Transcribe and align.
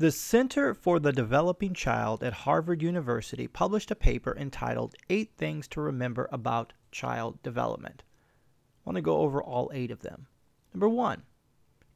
The 0.00 0.10
Center 0.10 0.72
for 0.72 0.98
the 0.98 1.12
Developing 1.12 1.74
Child 1.74 2.24
at 2.24 2.32
Harvard 2.32 2.80
University 2.80 3.46
published 3.46 3.90
a 3.90 3.94
paper 3.94 4.34
entitled 4.34 4.94
Eight 5.10 5.32
Things 5.36 5.68
to 5.68 5.82
Remember 5.82 6.26
About 6.32 6.72
Child 6.90 7.42
Development. 7.42 8.02
I 8.02 8.80
want 8.86 8.96
to 8.96 9.02
go 9.02 9.18
over 9.18 9.42
all 9.42 9.70
eight 9.74 9.90
of 9.90 10.00
them. 10.00 10.26
Number 10.72 10.88
one, 10.88 11.24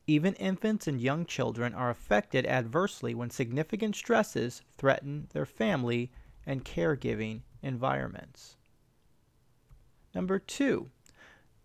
even 0.06 0.34
infants 0.34 0.86
and 0.86 1.00
young 1.00 1.24
children 1.24 1.72
are 1.72 1.88
affected 1.88 2.44
adversely 2.44 3.14
when 3.14 3.30
significant 3.30 3.96
stresses 3.96 4.60
threaten 4.76 5.28
their 5.32 5.46
family 5.46 6.12
and 6.44 6.62
caregiving 6.62 7.40
environments. 7.62 8.58
Number 10.14 10.38
two, 10.38 10.90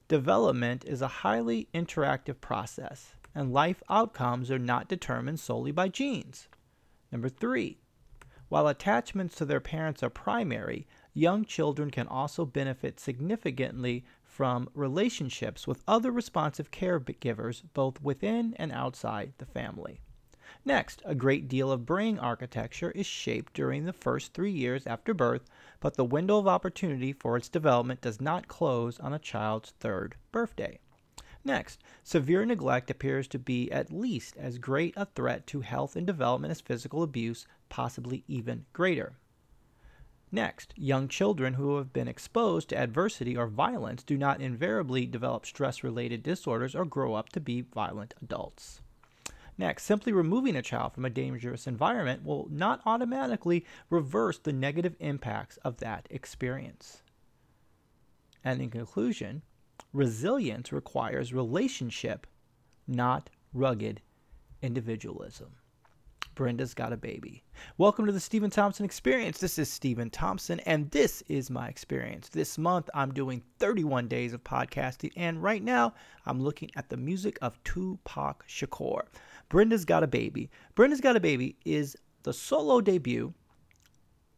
development 0.07 0.85
is 0.85 1.01
a 1.01 1.07
highly 1.19 1.67
interactive 1.73 2.39
process, 2.39 3.13
and 3.33 3.53
life 3.53 3.81
outcomes 3.89 4.49
are 4.51 4.59
not 4.59 4.87
determined 4.87 5.39
solely 5.39 5.71
by 5.71 5.87
genes. 5.87 6.47
Number 7.11 7.29
three, 7.29 7.79
while 8.49 8.67
attachments 8.67 9.35
to 9.35 9.45
their 9.45 9.59
parents 9.59 10.01
are 10.01 10.09
primary, 10.09 10.87
young 11.13 11.45
children 11.45 11.91
can 11.91 12.07
also 12.07 12.45
benefit 12.45 12.99
significantly 12.99 14.03
from 14.23 14.69
relationships 14.73 15.67
with 15.67 15.83
other 15.87 16.11
responsive 16.11 16.71
caregivers 16.71 17.61
both 17.73 18.01
within 18.01 18.55
and 18.55 18.71
outside 18.71 19.33
the 19.37 19.45
family. 19.45 20.01
Next, 20.65 21.01
a 21.05 21.13
great 21.13 21.47
deal 21.47 21.71
of 21.71 21.85
brain 21.85 22.17
architecture 22.17 22.91
is 22.91 23.05
shaped 23.05 23.53
during 23.53 23.85
the 23.85 23.93
first 23.93 24.33
three 24.33 24.51
years 24.51 24.87
after 24.87 25.13
birth, 25.13 25.47
but 25.79 25.95
the 25.95 26.03
window 26.03 26.39
of 26.39 26.47
opportunity 26.47 27.13
for 27.13 27.37
its 27.37 27.49
development 27.49 28.01
does 28.01 28.19
not 28.19 28.47
close 28.47 28.99
on 28.99 29.13
a 29.13 29.19
child's 29.19 29.71
third 29.79 30.15
birthday. 30.31 30.79
Next, 31.43 31.79
severe 32.03 32.45
neglect 32.45 32.91
appears 32.91 33.27
to 33.29 33.39
be 33.39 33.71
at 33.71 33.91
least 33.91 34.35
as 34.37 34.57
great 34.57 34.93
a 34.97 35.05
threat 35.05 35.47
to 35.47 35.61
health 35.61 35.95
and 35.95 36.05
development 36.05 36.51
as 36.51 36.61
physical 36.61 37.01
abuse, 37.01 37.47
possibly 37.69 38.23
even 38.27 38.65
greater. 38.73 39.13
Next, 40.31 40.73
young 40.77 41.07
children 41.07 41.55
who 41.55 41.77
have 41.77 41.91
been 41.91 42.07
exposed 42.07 42.69
to 42.69 42.77
adversity 42.77 43.35
or 43.35 43.47
violence 43.47 44.03
do 44.03 44.17
not 44.17 44.41
invariably 44.41 45.07
develop 45.07 45.45
stress 45.45 45.83
related 45.83 46.21
disorders 46.21 46.75
or 46.75 46.85
grow 46.85 47.15
up 47.15 47.29
to 47.29 47.39
be 47.39 47.61
violent 47.61 48.13
adults. 48.21 48.81
Next, 49.57 49.83
simply 49.83 50.13
removing 50.13 50.55
a 50.55 50.61
child 50.61 50.93
from 50.93 51.03
a 51.03 51.09
dangerous 51.09 51.67
environment 51.67 52.23
will 52.23 52.47
not 52.51 52.81
automatically 52.85 53.65
reverse 53.89 54.37
the 54.37 54.53
negative 54.53 54.95
impacts 54.99 55.57
of 55.57 55.77
that 55.77 56.07
experience. 56.11 57.01
And 58.43 58.61
in 58.61 58.69
conclusion, 58.69 59.41
resilience 59.93 60.71
requires 60.71 61.33
relationship, 61.33 62.27
not 62.87 63.29
rugged 63.53 64.01
individualism. 64.61 65.49
Brenda's 66.35 66.73
Got 66.73 66.93
a 66.93 66.97
Baby. 66.97 67.43
Welcome 67.77 68.05
to 68.05 68.11
the 68.11 68.19
Steven 68.19 68.49
Thompson 68.49 68.85
Experience. 68.85 69.39
This 69.39 69.57
is 69.57 69.69
Steven 69.69 70.09
Thompson, 70.09 70.59
and 70.61 70.89
this 70.91 71.21
is 71.27 71.49
my 71.49 71.67
experience. 71.67 72.29
This 72.29 72.57
month, 72.57 72.89
I'm 72.93 73.13
doing 73.13 73.41
31 73.57 74.07
days 74.07 74.31
of 74.31 74.43
podcasting, 74.43 75.11
and 75.17 75.43
right 75.43 75.61
now, 75.61 75.95
I'm 76.25 76.39
looking 76.39 76.69
at 76.75 76.89
the 76.89 76.95
music 76.95 77.37
of 77.41 77.61
Tupac 77.63 78.47
Shakur. 78.47 79.01
Brenda's 79.49 79.85
Got 79.85 80.03
a 80.03 80.07
Baby. 80.07 80.49
Brenda's 80.75 81.01
Got 81.01 81.17
a 81.17 81.19
Baby 81.19 81.57
is 81.65 81.97
the 82.23 82.31
solo 82.31 82.79
debut 82.79 83.33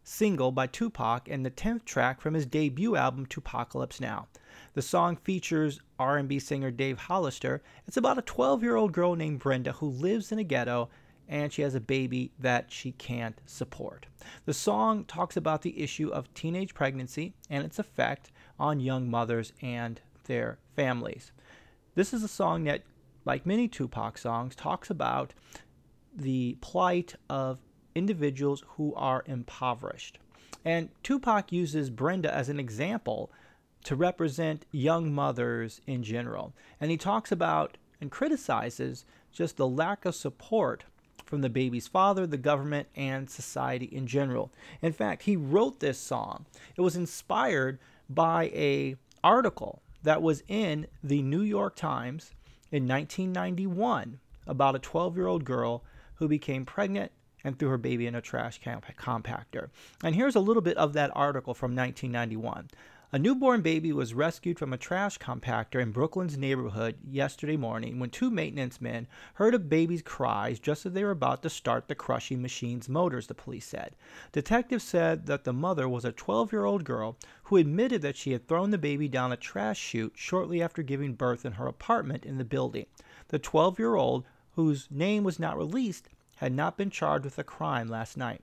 single 0.03 0.51
by 0.51 0.65
Tupac 0.65 1.27
and 1.29 1.45
the 1.45 1.51
10th 1.51 1.85
track 1.85 2.21
from 2.21 2.33
his 2.33 2.45
debut 2.45 2.95
album 2.95 3.25
2Pacalypse 3.27 4.01
Now. 4.01 4.27
The 4.73 4.81
song 4.81 5.17
features 5.17 5.81
R&B 5.99 6.39
singer 6.39 6.71
Dave 6.71 6.97
Hollister. 6.97 7.61
It's 7.87 7.97
about 7.97 8.17
a 8.17 8.21
12-year-old 8.21 8.93
girl 8.93 9.15
named 9.15 9.39
Brenda 9.39 9.73
who 9.73 9.87
lives 9.87 10.31
in 10.31 10.39
a 10.39 10.43
ghetto 10.43 10.89
and 11.27 11.51
she 11.51 11.61
has 11.61 11.75
a 11.75 11.81
baby 11.81 12.31
that 12.39 12.71
she 12.71 12.91
can't 12.91 13.39
support. 13.45 14.05
The 14.45 14.53
song 14.53 15.05
talks 15.05 15.37
about 15.37 15.61
the 15.61 15.81
issue 15.81 16.09
of 16.09 16.33
teenage 16.33 16.73
pregnancy 16.73 17.33
and 17.49 17.65
its 17.65 17.79
effect 17.79 18.31
on 18.59 18.79
young 18.79 19.09
mothers 19.09 19.53
and 19.61 19.99
their 20.25 20.59
families. 20.75 21.31
This 21.95 22.13
is 22.13 22.23
a 22.23 22.27
song 22.27 22.65
that, 22.65 22.83
like 23.25 23.45
many 23.45 23.67
Tupac 23.67 24.17
songs, 24.17 24.55
talks 24.55 24.89
about 24.89 25.33
the 26.13 26.57
plight 26.61 27.15
of 27.29 27.59
individuals 27.95 28.63
who 28.75 28.93
are 28.95 29.23
impoverished. 29.25 30.19
And 30.65 30.89
Tupac 31.01 31.51
uses 31.51 31.89
Brenda 31.89 32.33
as 32.33 32.49
an 32.49 32.59
example 32.59 33.31
to 33.83 33.95
represent 33.95 34.65
young 34.71 35.13
mothers 35.13 35.81
in 35.87 36.03
general. 36.03 36.53
And 36.79 36.91
he 36.91 36.97
talks 36.97 37.31
about 37.31 37.77
and 37.99 38.11
criticizes 38.11 39.05
just 39.31 39.57
the 39.57 39.67
lack 39.67 40.05
of 40.05 40.15
support 40.15 40.83
from 41.25 41.41
the 41.41 41.49
baby's 41.49 41.87
father, 41.87 42.27
the 42.27 42.37
government, 42.37 42.87
and 42.95 43.29
society 43.29 43.85
in 43.85 44.05
general. 44.07 44.51
In 44.81 44.91
fact, 44.91 45.23
he 45.23 45.37
wrote 45.37 45.79
this 45.79 45.97
song. 45.97 46.45
It 46.75 46.81
was 46.81 46.95
inspired 46.95 47.79
by 48.09 48.45
a 48.53 48.97
article 49.23 49.81
that 50.03 50.21
was 50.21 50.43
in 50.47 50.87
the 51.03 51.21
New 51.21 51.41
York 51.41 51.75
Times 51.75 52.33
in 52.71 52.87
1991 52.87 54.19
about 54.47 54.75
a 54.75 54.79
12-year-old 54.79 55.45
girl 55.45 55.83
who 56.15 56.27
became 56.27 56.65
pregnant 56.65 57.11
and 57.43 57.57
threw 57.57 57.69
her 57.69 57.77
baby 57.77 58.07
in 58.07 58.15
a 58.15 58.21
trash 58.21 58.59
compactor. 58.61 59.69
And 60.03 60.15
here's 60.15 60.35
a 60.35 60.39
little 60.39 60.61
bit 60.61 60.77
of 60.77 60.93
that 60.93 61.11
article 61.15 61.53
from 61.53 61.75
1991. 61.75 62.69
A 63.13 63.19
newborn 63.19 63.61
baby 63.61 63.91
was 63.91 64.13
rescued 64.13 64.57
from 64.57 64.71
a 64.71 64.77
trash 64.77 65.17
compactor 65.17 65.81
in 65.81 65.91
Brooklyn's 65.91 66.37
neighborhood 66.37 66.95
yesterday 67.03 67.57
morning 67.57 67.99
when 67.99 68.09
two 68.09 68.31
maintenance 68.31 68.79
men 68.79 69.05
heard 69.33 69.53
a 69.53 69.59
baby's 69.59 70.01
cries 70.01 70.61
just 70.61 70.85
as 70.85 70.93
they 70.93 71.03
were 71.03 71.11
about 71.11 71.43
to 71.43 71.49
start 71.49 71.89
the 71.89 71.93
crushing 71.93 72.41
machine's 72.41 72.87
motors, 72.87 73.27
the 73.27 73.33
police 73.33 73.65
said. 73.65 73.97
Detectives 74.31 74.85
said 74.85 75.25
that 75.25 75.43
the 75.43 75.51
mother 75.51 75.89
was 75.89 76.05
a 76.05 76.13
12 76.13 76.53
year 76.53 76.63
old 76.63 76.85
girl 76.85 77.17
who 77.43 77.57
admitted 77.57 78.01
that 78.01 78.15
she 78.15 78.31
had 78.31 78.47
thrown 78.47 78.71
the 78.71 78.77
baby 78.77 79.09
down 79.09 79.33
a 79.33 79.35
trash 79.35 79.77
chute 79.77 80.13
shortly 80.15 80.61
after 80.61 80.81
giving 80.81 81.13
birth 81.13 81.45
in 81.45 81.51
her 81.51 81.67
apartment 81.67 82.25
in 82.25 82.37
the 82.37 82.45
building. 82.45 82.85
The 83.27 83.39
12 83.39 83.77
year 83.77 83.95
old, 83.95 84.23
whose 84.53 84.87
name 84.89 85.25
was 85.25 85.37
not 85.37 85.57
released, 85.57 86.07
had 86.37 86.53
not 86.53 86.77
been 86.77 86.89
charged 86.89 87.25
with 87.25 87.37
a 87.37 87.43
crime 87.43 87.89
last 87.89 88.15
night. 88.15 88.41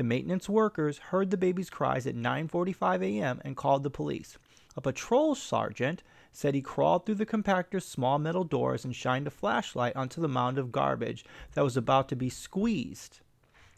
The 0.00 0.04
maintenance 0.04 0.48
workers 0.48 0.96
heard 0.96 1.30
the 1.30 1.36
baby's 1.36 1.68
cries 1.68 2.06
at 2.06 2.14
9:45 2.14 3.02
a.m. 3.02 3.42
and 3.44 3.54
called 3.54 3.82
the 3.82 3.90
police. 3.90 4.38
A 4.74 4.80
patrol 4.80 5.34
sergeant 5.34 6.02
said 6.32 6.54
he 6.54 6.62
crawled 6.62 7.04
through 7.04 7.16
the 7.16 7.26
compactor's 7.26 7.84
small 7.84 8.18
metal 8.18 8.44
doors 8.44 8.82
and 8.82 8.96
shined 8.96 9.26
a 9.26 9.30
flashlight 9.30 9.94
onto 9.94 10.22
the 10.22 10.26
mound 10.26 10.56
of 10.56 10.72
garbage 10.72 11.26
that 11.52 11.64
was 11.64 11.76
about 11.76 12.08
to 12.08 12.16
be 12.16 12.30
squeezed 12.30 13.20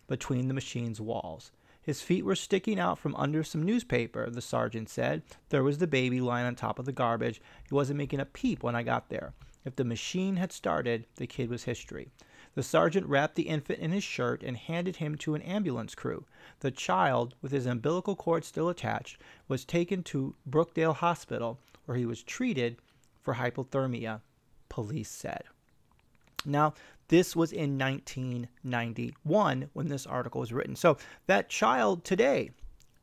between 0.07 0.47
the 0.47 0.55
machine's 0.55 1.01
walls. 1.01 1.51
His 1.83 2.03
feet 2.03 2.25
were 2.25 2.37
sticking 2.37 2.79
out 2.79 3.01
from 3.01 3.17
under 3.17 3.43
some 3.43 3.65
newspaper, 3.65 4.31
the 4.31 4.41
sergeant 4.41 4.89
said. 4.89 5.25
There 5.49 5.65
was 5.65 5.79
the 5.79 5.89
baby 5.89 6.21
lying 6.21 6.47
on 6.47 6.55
top 6.55 6.79
of 6.79 6.85
the 6.85 6.93
garbage. 6.93 7.43
He 7.69 7.75
wasn't 7.75 7.99
making 7.99 8.21
a 8.21 8.27
peep 8.27 8.63
when 8.63 8.77
I 8.77 8.85
got 8.85 9.09
there. 9.09 9.35
If 9.65 9.75
the 9.75 9.85
machine 9.85 10.37
had 10.37 10.53
started, 10.53 11.07
the 11.17 11.27
kid 11.27 11.51
was 11.51 11.65
history. 11.65 12.13
The 12.55 12.63
sergeant 12.63 13.07
wrapped 13.07 13.35
the 13.35 13.49
infant 13.49 13.79
in 13.79 13.93
his 13.93 14.05
shirt 14.05 14.43
and 14.43 14.57
handed 14.57 14.97
him 14.97 15.17
to 15.19 15.35
an 15.35 15.43
ambulance 15.43 15.95
crew. 15.95 16.27
The 16.61 16.71
child, 16.71 17.35
with 17.41 17.51
his 17.51 17.67
umbilical 17.67 18.15
cord 18.15 18.45
still 18.45 18.69
attached, 18.69 19.19
was 19.49 19.65
taken 19.65 20.03
to 20.05 20.35
Brookdale 20.49 20.97
Hospital, 20.97 21.59
where 21.87 21.97
he 21.97 22.05
was 22.05 22.23
treated 22.23 22.77
for 23.23 23.35
hypothermia, 23.35 24.21
police 24.69 25.11
said. 25.11 25.45
Now, 26.45 26.75
this 27.09 27.35
was 27.37 27.53
in 27.53 27.79
1991 27.79 29.71
when 29.73 29.89
this 29.89 30.07
article 30.07 30.41
was 30.41 30.53
written. 30.53 30.77
So 30.77 30.99
that 31.27 31.49
child 31.49 32.05
today 32.05 32.51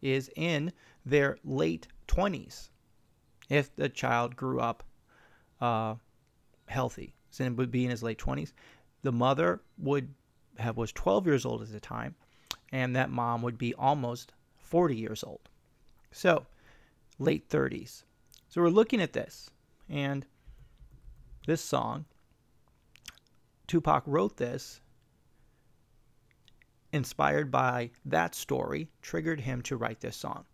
is 0.01 0.29
in 0.35 0.71
their 1.05 1.37
late 1.43 1.87
20s 2.07 2.69
if 3.49 3.75
the 3.75 3.89
child 3.89 4.35
grew 4.35 4.59
up 4.59 4.83
uh, 5.59 5.95
healthy. 6.67 7.13
So 7.31 7.43
it 7.43 7.55
would 7.55 7.71
be 7.71 7.85
in 7.85 7.91
his 7.91 8.03
late 8.03 8.17
20s 8.17 8.53
the 9.01 9.11
mother 9.11 9.61
would 9.77 10.13
have 10.57 10.77
was 10.77 10.91
12 10.91 11.25
years 11.25 11.45
old 11.45 11.61
at 11.61 11.71
the 11.71 11.79
time, 11.79 12.15
and 12.71 12.95
that 12.95 13.09
mom 13.09 13.41
would 13.41 13.57
be 13.57 13.73
almost 13.75 14.33
40 14.57 14.95
years 14.95 15.23
old. 15.23 15.49
So, 16.11 16.45
late 17.17 17.49
30s. 17.49 18.03
So 18.49 18.61
we're 18.61 18.69
looking 18.69 19.01
at 19.01 19.13
this, 19.13 19.49
and 19.89 20.25
this 21.45 21.61
song, 21.61 22.05
Tupac 23.67 24.03
wrote 24.05 24.37
this 24.37 24.81
inspired 26.91 27.51
by 27.51 27.91
that 28.05 28.33
story, 28.33 28.89
triggered 29.01 29.41
him 29.41 29.61
to 29.61 29.77
write 29.77 30.01
this 30.01 30.17
song. 30.17 30.45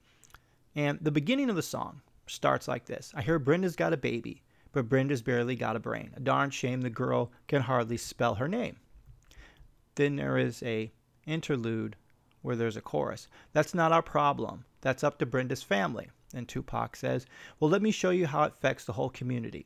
And 0.76 1.00
the 1.02 1.12
beginning 1.12 1.50
of 1.50 1.56
the 1.56 1.62
song 1.62 2.02
starts 2.28 2.68
like 2.68 2.86
this 2.86 3.14
I 3.16 3.22
hear 3.22 3.40
Brenda's 3.40 3.76
got 3.76 3.94
a 3.94 3.98
baby 3.98 4.42
but 4.76 4.90
Brenda's 4.90 5.22
barely 5.22 5.56
got 5.56 5.78
a 5.78 5.80
brain. 5.80 6.12
A 6.18 6.20
darn 6.20 6.50
shame 6.50 6.82
the 6.82 6.90
girl 6.90 7.32
can 7.48 7.62
hardly 7.62 7.96
spell 7.96 8.36
her 8.36 8.50
name. 8.50 8.76
Then 9.96 10.18
there 10.18 10.38
is 10.38 10.62
a 10.64 10.92
interlude 11.26 11.96
where 12.42 12.58
there's 12.58 12.76
a 12.76 12.82
chorus. 12.82 13.30
That's 13.54 13.74
not 13.74 13.94
our 13.94 14.02
problem. 14.02 14.66
That's 14.82 15.02
up 15.02 15.18
to 15.20 15.26
Brenda's 15.26 15.64
family. 15.64 16.10
And 16.34 16.46
Tupac 16.46 16.98
says, 16.98 17.26
Well, 17.58 17.70
let 17.70 17.82
me 17.82 17.90
show 17.90 18.10
you 18.10 18.28
how 18.28 18.44
it 18.44 18.52
affects 18.58 18.84
the 18.84 18.92
whole 18.92 19.10
community. 19.10 19.66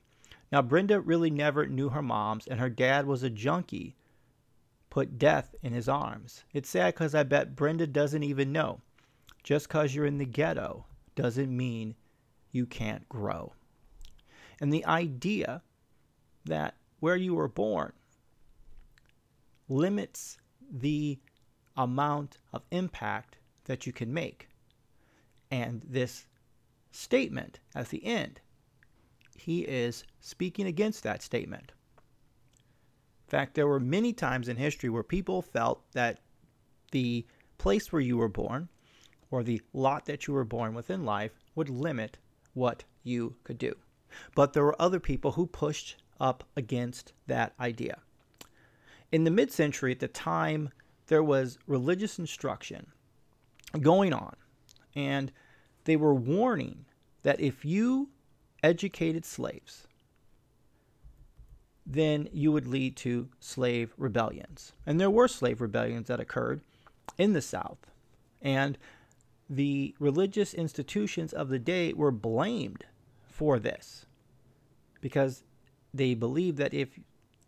Now, 0.51 0.61
Brenda 0.61 0.99
really 0.99 1.31
never 1.31 1.65
knew 1.65 1.89
her 1.89 2.03
moms, 2.03 2.45
and 2.45 2.59
her 2.59 2.69
dad 2.69 3.07
was 3.07 3.23
a 3.23 3.31
junkie 3.31 3.95
put 4.91 5.17
death 5.17 5.55
in 5.63 5.73
his 5.73 5.89
arms. 5.89 6.43
It's 6.53 6.69
sad 6.69 6.93
because 6.93 7.15
I 7.15 7.23
bet 7.23 7.55
Brenda 7.55 7.87
doesn't 7.87 8.21
even 8.21 8.51
know. 8.51 8.81
Just 9.41 9.69
because 9.69 9.95
you're 9.95 10.05
in 10.05 10.19
the 10.19 10.25
ghetto 10.25 10.85
doesn't 11.15 11.57
mean 11.57 11.95
you 12.51 12.67
can't 12.67 13.09
grow. 13.09 13.53
And 14.61 14.73
the 14.73 14.85
idea 14.85 15.61
that 16.45 16.75
where 16.99 17.15
you 17.15 17.35
were 17.35 17.47
born 17.47 17.93
limits 19.67 20.37
the 20.71 21.19
amount 21.77 22.37
of 22.51 22.63
impact 22.71 23.37
that 23.65 23.85
you 23.85 23.93
can 23.93 24.13
make. 24.13 24.49
And 25.51 25.81
this 25.87 26.25
statement 26.91 27.59
at 27.73 27.89
the 27.89 28.05
end, 28.05 28.41
he 29.37 29.61
is 29.61 30.03
speaking 30.19 30.67
against 30.67 31.03
that 31.03 31.21
statement. 31.21 31.71
In 33.27 33.31
fact, 33.31 33.53
there 33.53 33.67
were 33.67 33.79
many 33.79 34.11
times 34.11 34.49
in 34.49 34.57
history 34.57 34.89
where 34.89 35.03
people 35.03 35.41
felt 35.41 35.83
that 35.93 36.19
the 36.91 37.25
place 37.57 37.91
where 37.91 38.01
you 38.01 38.17
were 38.17 38.27
born 38.27 38.67
or 39.31 39.43
the 39.43 39.61
lot 39.71 40.05
that 40.05 40.27
you 40.27 40.33
were 40.33 40.43
born 40.43 40.73
within 40.73 41.05
life 41.05 41.31
would 41.55 41.69
limit 41.69 42.17
what 42.53 42.83
you 43.03 43.35
could 43.43 43.59
do. 43.59 43.75
But 44.35 44.53
there 44.53 44.63
were 44.63 44.81
other 44.81 44.99
people 44.99 45.31
who 45.31 45.45
pushed 45.45 45.97
up 46.19 46.43
against 46.55 47.13
that 47.27 47.53
idea. 47.59 47.99
In 49.11 49.23
the 49.23 49.31
mid 49.31 49.51
century, 49.51 49.91
at 49.91 49.99
the 49.99 50.07
time, 50.07 50.69
there 51.07 51.23
was 51.23 51.57
religious 51.65 52.19
instruction 52.19 52.87
going 53.81 54.13
on, 54.13 54.35
and 54.95 55.31
they 55.85 55.95
were 55.95 56.13
warning 56.13 56.85
that 57.23 57.39
if 57.39 57.65
you 57.65 58.09
educated 58.61 59.25
slaves, 59.25 59.87
then 61.85 62.29
you 62.31 62.51
would 62.51 62.67
lead 62.67 62.95
to 62.97 63.29
slave 63.39 63.93
rebellions. 63.97 64.73
And 64.85 64.99
there 64.99 65.09
were 65.09 65.27
slave 65.27 65.61
rebellions 65.61 66.07
that 66.07 66.19
occurred 66.19 66.61
in 67.17 67.33
the 67.33 67.41
South. 67.41 67.79
And 68.41 68.77
the 69.49 69.95
religious 69.99 70.53
institutions 70.53 71.33
of 71.33 71.49
the 71.49 71.57
day 71.57 71.93
were 71.93 72.11
blamed 72.11 72.85
for 73.39 73.57
this 73.57 74.05
because 74.99 75.45
they 75.93 76.13
believed 76.13 76.57
that 76.57 76.73
if 76.73 76.99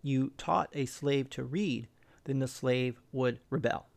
you 0.01 0.31
taught 0.37 0.69
a 0.71 0.85
slave 0.85 1.29
to 1.29 1.43
read, 1.43 1.85
then 2.23 2.39
the 2.39 2.47
slave 2.47 3.01
would 3.11 3.41
rebel. 3.49 3.87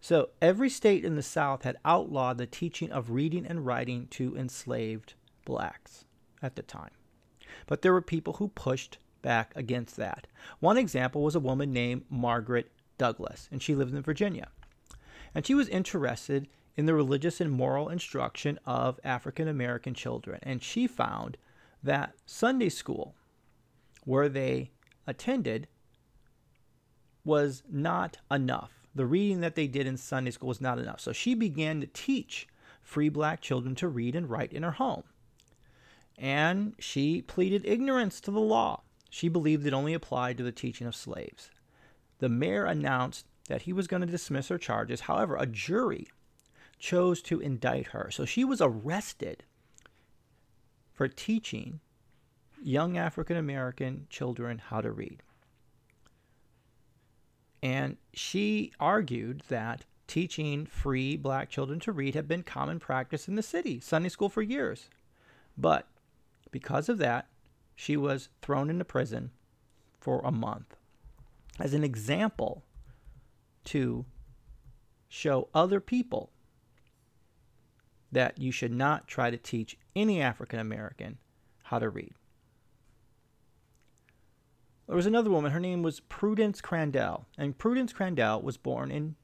So 0.00 0.30
every 0.42 0.68
state 0.68 1.04
in 1.04 1.14
the 1.14 1.22
South 1.22 1.62
had 1.62 1.76
outlawed 1.84 2.38
the 2.38 2.46
teaching 2.46 2.90
of 2.90 3.12
reading 3.12 3.46
and 3.46 3.64
writing 3.64 4.08
to 4.08 4.36
enslaved 4.36 5.14
blacks 5.44 6.06
at 6.42 6.56
the 6.56 6.62
time. 6.62 6.90
But 7.68 7.82
there 7.82 7.92
were 7.92 8.02
people 8.02 8.32
who 8.32 8.48
pushed 8.48 8.98
back 9.22 9.52
against 9.54 9.94
that. 9.96 10.26
One 10.58 10.76
example 10.76 11.22
was 11.22 11.36
a 11.36 11.40
woman 11.40 11.72
named 11.72 12.02
Margaret 12.10 12.72
Douglass, 12.98 13.48
and 13.52 13.62
she 13.62 13.76
lived 13.76 13.94
in 13.94 14.02
Virginia. 14.02 14.48
And 15.36 15.46
she 15.46 15.54
was 15.54 15.68
interested 15.68 16.48
in 16.76 16.86
the 16.86 16.94
religious 16.94 17.40
and 17.40 17.50
moral 17.50 17.88
instruction 17.88 18.58
of 18.66 18.98
African 19.04 19.48
American 19.48 19.94
children. 19.94 20.40
And 20.42 20.62
she 20.62 20.86
found 20.86 21.36
that 21.82 22.14
Sunday 22.26 22.68
school, 22.68 23.14
where 24.04 24.28
they 24.28 24.70
attended, 25.06 25.68
was 27.24 27.62
not 27.70 28.18
enough. 28.30 28.72
The 28.94 29.06
reading 29.06 29.40
that 29.40 29.54
they 29.54 29.66
did 29.66 29.86
in 29.86 29.96
Sunday 29.96 30.30
school 30.30 30.48
was 30.48 30.60
not 30.60 30.78
enough. 30.78 31.00
So 31.00 31.12
she 31.12 31.34
began 31.34 31.80
to 31.80 31.86
teach 31.86 32.46
free 32.82 33.08
black 33.08 33.40
children 33.40 33.74
to 33.76 33.88
read 33.88 34.14
and 34.14 34.28
write 34.28 34.52
in 34.52 34.62
her 34.62 34.72
home 34.72 35.04
and 36.18 36.74
she 36.78 37.22
pleaded 37.22 37.64
ignorance 37.64 38.20
to 38.20 38.30
the 38.30 38.40
law. 38.40 38.82
She 39.10 39.28
believed 39.28 39.66
it 39.66 39.72
only 39.72 39.94
applied 39.94 40.36
to 40.38 40.44
the 40.44 40.52
teaching 40.52 40.86
of 40.86 40.94
slaves. 40.94 41.50
The 42.18 42.28
mayor 42.28 42.64
announced 42.64 43.26
that 43.48 43.62
he 43.62 43.72
was 43.72 43.86
going 43.86 44.00
to 44.00 44.06
dismiss 44.06 44.48
her 44.48 44.58
charges. 44.58 45.02
However, 45.02 45.36
a 45.36 45.46
jury 45.46 46.08
chose 46.78 47.22
to 47.22 47.40
indict 47.40 47.88
her. 47.88 48.10
So 48.10 48.24
she 48.24 48.44
was 48.44 48.60
arrested 48.60 49.44
for 50.92 51.08
teaching 51.08 51.80
young 52.62 52.96
African 52.96 53.36
American 53.36 54.06
children 54.08 54.58
how 54.58 54.80
to 54.80 54.90
read. 54.90 55.22
And 57.62 57.96
she 58.12 58.72
argued 58.78 59.42
that 59.48 59.84
teaching 60.06 60.66
free 60.66 61.16
black 61.16 61.48
children 61.48 61.80
to 61.80 61.92
read 61.92 62.14
had 62.14 62.28
been 62.28 62.42
common 62.42 62.78
practice 62.78 63.26
in 63.26 63.36
the 63.36 63.42
city, 63.42 63.80
Sunday 63.80 64.10
school 64.10 64.28
for 64.28 64.42
years. 64.42 64.90
But 65.56 65.88
because 66.50 66.88
of 66.88 66.98
that, 66.98 67.28
she 67.74 67.96
was 67.96 68.28
thrown 68.42 68.70
into 68.70 68.84
prison 68.84 69.30
for 70.00 70.20
a 70.24 70.30
month. 70.30 70.76
As 71.58 71.74
an 71.74 71.84
example 71.84 72.64
to 73.64 74.04
show 75.08 75.48
other 75.54 75.80
people 75.80 76.30
that 78.14 78.38
you 78.38 78.50
should 78.50 78.72
not 78.72 79.06
try 79.06 79.30
to 79.30 79.36
teach 79.36 79.76
any 79.94 80.20
African 80.20 80.58
American 80.58 81.18
how 81.64 81.78
to 81.78 81.88
read. 81.88 82.14
There 84.86 84.96
was 84.96 85.06
another 85.06 85.30
woman, 85.30 85.52
her 85.52 85.60
name 85.60 85.82
was 85.82 86.00
Prudence 86.00 86.60
Crandall, 86.60 87.26
and 87.38 87.56
Prudence 87.56 87.92
Crandall 87.92 88.42
was 88.42 88.56
born 88.56 88.90
in 88.90 89.16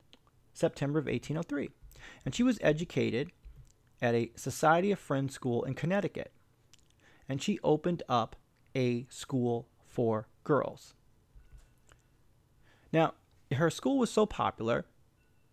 September 0.54 0.98
of 0.98 1.06
1803, 1.06 1.70
and 2.24 2.34
she 2.34 2.42
was 2.42 2.58
educated 2.62 3.30
at 4.00 4.14
a 4.14 4.32
Society 4.36 4.90
of 4.90 4.98
Friends 4.98 5.34
school 5.34 5.64
in 5.64 5.74
Connecticut 5.74 6.32
and 7.30 7.40
she 7.40 7.60
opened 7.62 8.02
up 8.08 8.34
a 8.74 9.06
school 9.08 9.68
for 9.86 10.26
girls. 10.42 10.94
Now, 12.92 13.14
her 13.52 13.70
school 13.70 13.98
was 13.98 14.10
so 14.10 14.26
popular, 14.26 14.84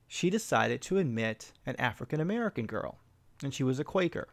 she 0.08 0.32
decided 0.32 0.82
to 0.82 0.98
admit 0.98 1.54
an 1.68 1.76
African 1.76 2.20
American 2.20 2.66
girl, 2.66 2.98
and 3.44 3.54
she 3.54 3.64
was 3.64 3.80
a 3.80 3.84
Quaker. 3.84 4.28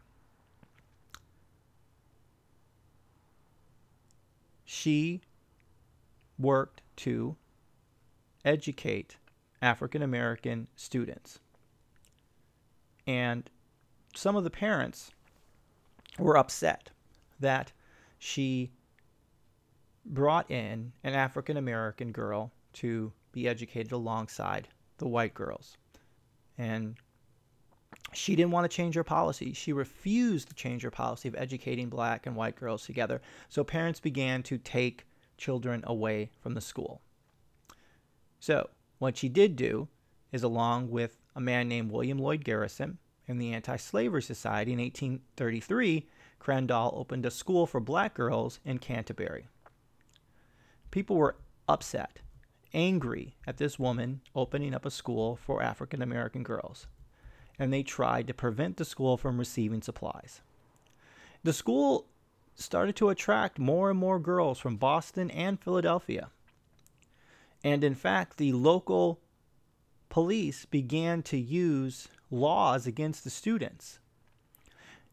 She 4.63 5.21
worked 6.37 6.81
to 6.97 7.35
educate 8.43 9.17
African 9.61 10.01
American 10.01 10.67
students. 10.75 11.39
And 13.07 13.49
some 14.15 14.35
of 14.35 14.43
the 14.43 14.49
parents 14.49 15.11
were 16.17 16.37
upset 16.37 16.89
that 17.39 17.71
she 18.17 18.71
brought 20.05 20.49
in 20.49 20.93
an 21.03 21.13
African 21.13 21.57
American 21.57 22.11
girl 22.11 22.51
to 22.73 23.11
be 23.31 23.47
educated 23.47 23.91
alongside 23.91 24.67
the 24.97 25.07
white 25.07 25.33
girls. 25.33 25.77
And 26.57 26.95
she 28.15 28.35
didn't 28.35 28.51
want 28.51 28.69
to 28.69 28.75
change 28.75 28.95
her 28.95 29.03
policy. 29.03 29.53
She 29.53 29.73
refused 29.73 30.49
to 30.49 30.55
change 30.55 30.83
her 30.83 30.91
policy 30.91 31.27
of 31.27 31.35
educating 31.35 31.89
black 31.89 32.25
and 32.25 32.35
white 32.35 32.55
girls 32.55 32.85
together. 32.85 33.21
So 33.49 33.63
parents 33.63 33.99
began 33.99 34.43
to 34.43 34.57
take 34.57 35.05
children 35.37 35.83
away 35.85 36.29
from 36.39 36.53
the 36.53 36.61
school. 36.61 37.01
So, 38.39 38.69
what 38.99 39.17
she 39.17 39.29
did 39.29 39.55
do 39.55 39.87
is, 40.31 40.43
along 40.43 40.89
with 40.89 41.17
a 41.35 41.41
man 41.41 41.67
named 41.67 41.91
William 41.91 42.17
Lloyd 42.17 42.43
Garrison 42.43 42.97
and 43.27 43.41
the 43.41 43.53
Anti 43.53 43.75
Slavery 43.77 44.21
Society 44.21 44.73
in 44.73 44.79
1833, 44.79 46.07
Crandall 46.39 46.93
opened 46.95 47.25
a 47.25 47.31
school 47.31 47.65
for 47.65 47.79
black 47.79 48.13
girls 48.13 48.59
in 48.63 48.77
Canterbury. 48.77 49.47
People 50.91 51.15
were 51.15 51.35
upset, 51.67 52.19
angry 52.73 53.35
at 53.47 53.57
this 53.57 53.79
woman 53.79 54.21
opening 54.35 54.73
up 54.73 54.85
a 54.85 54.91
school 54.91 55.35
for 55.35 55.63
African 55.63 56.01
American 56.01 56.43
girls, 56.43 56.87
and 57.57 57.71
they 57.71 57.83
tried 57.83 58.27
to 58.27 58.33
prevent 58.33 58.77
the 58.77 58.85
school 58.85 59.17
from 59.17 59.37
receiving 59.37 59.81
supplies. 59.81 60.41
The 61.43 61.53
school 61.53 62.07
started 62.55 62.95
to 62.97 63.09
attract 63.09 63.59
more 63.59 63.89
and 63.89 63.99
more 63.99 64.19
girls 64.19 64.59
from 64.59 64.77
Boston 64.77 65.29
and 65.31 65.59
Philadelphia. 65.59 66.29
And 67.63 67.83
in 67.83 67.95
fact, 67.95 68.37
the 68.37 68.53
local 68.53 69.19
police 70.09 70.65
began 70.65 71.23
to 71.23 71.37
use 71.37 72.07
laws 72.31 72.87
against 72.87 73.23
the 73.23 73.29
students 73.29 73.99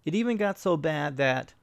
it 0.04 0.14
even 0.14 0.36
got 0.36 0.58
so 0.58 0.76
bad 0.76 1.16
that 1.18 1.54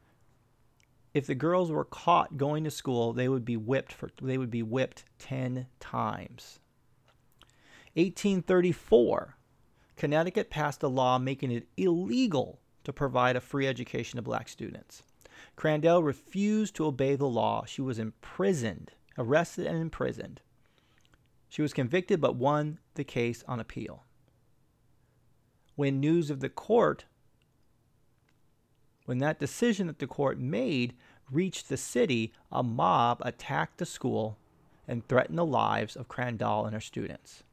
if 1.14 1.28
the 1.28 1.36
girls 1.36 1.72
were 1.72 1.86
caught 1.86 2.38
going 2.38 2.64
to 2.64 2.72
school, 2.72 3.14
they 3.14 3.28
would 3.28 3.44
be 3.44 3.58
whipped 3.58 3.92
for 3.92 4.10
they 4.22 4.38
would 4.38 4.52
be 4.52 4.64
whipped 4.64 5.04
10 5.20 5.68
times. 5.80 6.60
1834, 7.96 9.36
Connecticut 10.00 10.50
passed 10.50 10.82
a 10.82 10.88
law 10.88 11.20
making 11.20 11.52
it 11.52 11.68
illegal 11.76 12.62
to 12.86 12.94
provide 12.94 13.36
a 13.36 13.42
free 13.42 13.68
education 13.68 14.16
to 14.16 14.22
black 14.22 14.48
students. 14.48 15.04
Crandall 15.58 16.02
refused 16.02 16.74
to 16.76 16.86
obey 16.86 17.18
the 17.18 17.28
law. 17.28 17.66
She 17.66 17.82
was 17.82 18.00
imprisoned, 18.00 18.94
arrested 19.18 19.68
and 19.68 19.78
imprisoned. 19.78 20.40
She 21.50 21.62
was 21.62 21.74
convicted 21.74 22.22
but 22.22 22.38
won 22.38 22.80
the 22.94 23.04
case 23.04 23.44
on 23.46 23.60
appeal. 23.60 24.06
When 25.76 26.00
news 26.00 26.30
of 26.30 26.40
the 26.40 26.50
court 26.50 27.04
when 29.04 29.18
that 29.18 29.40
decision 29.40 29.88
that 29.88 30.00
the 30.00 30.08
court 30.08 30.40
made 30.40 30.94
reached 31.32 31.68
the 31.68 31.78
city, 31.78 32.32
a 32.52 32.64
mob 32.64 33.22
attacked 33.26 33.80
the 33.80 33.86
school 33.86 34.38
and 34.88 35.06
threatened 35.06 35.38
the 35.38 35.46
lives 35.46 35.96
of 35.96 36.08
Crandall 36.08 36.66
and 36.66 36.74
her 36.74 36.80
students. 36.80 37.44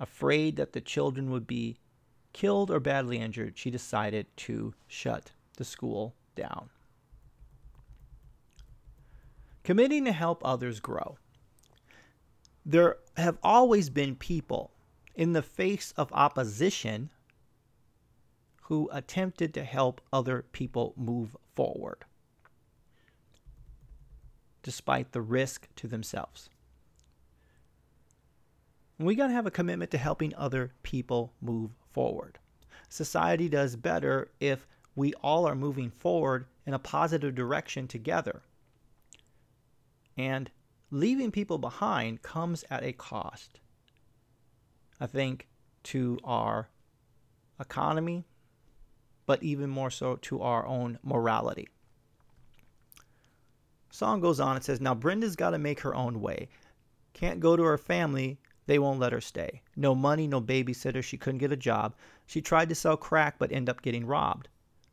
Afraid 0.00 0.56
that 0.56 0.72
the 0.72 0.80
children 0.80 1.30
would 1.30 1.46
be 1.46 1.76
killed 2.32 2.70
or 2.70 2.80
badly 2.80 3.18
injured, 3.18 3.58
she 3.58 3.70
decided 3.70 4.26
to 4.38 4.74
shut 4.88 5.32
the 5.56 5.64
school 5.64 6.14
down. 6.34 6.70
Committing 9.62 10.06
to 10.06 10.12
help 10.12 10.40
others 10.44 10.80
grow. 10.80 11.18
There 12.64 12.96
have 13.16 13.38
always 13.42 13.90
been 13.90 14.16
people 14.16 14.72
in 15.14 15.34
the 15.34 15.42
face 15.42 15.92
of 15.96 16.12
opposition 16.12 17.10
who 18.62 18.88
attempted 18.92 19.52
to 19.54 19.64
help 19.64 20.00
other 20.12 20.46
people 20.52 20.94
move 20.96 21.36
forward 21.54 22.04
despite 24.62 25.12
the 25.12 25.20
risk 25.20 25.68
to 25.76 25.88
themselves. 25.88 26.50
We 29.00 29.14
got 29.14 29.28
to 29.28 29.32
have 29.32 29.46
a 29.46 29.50
commitment 29.50 29.90
to 29.92 29.98
helping 29.98 30.34
other 30.34 30.72
people 30.82 31.32
move 31.40 31.70
forward. 31.90 32.38
Society 32.90 33.48
does 33.48 33.74
better 33.74 34.30
if 34.40 34.66
we 34.94 35.14
all 35.22 35.46
are 35.46 35.54
moving 35.54 35.90
forward 35.90 36.44
in 36.66 36.74
a 36.74 36.78
positive 36.78 37.34
direction 37.34 37.88
together. 37.88 38.42
And 40.18 40.50
leaving 40.90 41.30
people 41.30 41.56
behind 41.56 42.20
comes 42.20 42.62
at 42.70 42.84
a 42.84 42.92
cost. 42.92 43.60
I 45.00 45.06
think 45.06 45.48
to 45.84 46.18
our 46.22 46.68
economy, 47.58 48.26
but 49.24 49.42
even 49.42 49.70
more 49.70 49.90
so 49.90 50.16
to 50.16 50.42
our 50.42 50.66
own 50.66 50.98
morality. 51.02 51.68
Song 53.90 54.20
goes 54.20 54.40
on 54.40 54.56
and 54.56 54.64
says, 54.64 54.78
Now 54.78 54.94
Brenda's 54.94 55.36
got 55.36 55.50
to 55.50 55.58
make 55.58 55.80
her 55.80 55.94
own 55.94 56.20
way. 56.20 56.48
Can't 57.14 57.40
go 57.40 57.56
to 57.56 57.62
her 57.62 57.78
family, 57.78 58.38
they 58.66 58.78
won't 58.78 59.00
let 59.00 59.12
her 59.12 59.20
stay. 59.20 59.62
No 59.76 59.94
money, 59.94 60.26
no 60.26 60.40
babysitter, 60.40 61.02
she 61.02 61.16
couldn't 61.16 61.38
get 61.38 61.52
a 61.52 61.56
job. 61.56 61.94
She 62.26 62.40
tried 62.40 62.68
to 62.68 62.74
sell 62.74 62.96
crack 62.96 63.38
but 63.38 63.52
ended 63.52 63.70
up 63.70 63.82
getting 63.82 64.06
robbed. 64.06 64.48